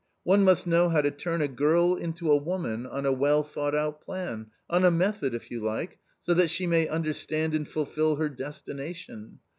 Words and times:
one 0.23 0.43
must 0.43 0.65
know 0.65 0.89
how 0.89 0.99
to 0.99 1.11
turn 1.11 1.43
a 1.43 1.47
girl 1.47 1.93
into 1.93 2.31
a 2.31 2.35
woman 2.35 2.87
on 2.87 3.05
a 3.05 3.11
well 3.11 3.43
thought 3.43 3.75
out 3.75 4.01
plan, 4.01 4.47
on 4.67 4.83
a 4.83 4.89
method, 4.89 5.35
if 5.35 5.51
you 5.51 5.59
like, 5.59 5.99
so 6.23 6.33
that 6.33 6.49
she 6.49 6.65
may 6.65 6.87
understand 6.87 7.53
and 7.53 7.67
fulfil 7.67 8.15
her 8.15 8.27
destination. 8.27 9.37